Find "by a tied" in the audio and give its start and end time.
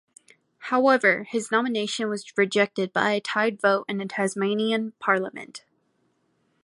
2.91-3.61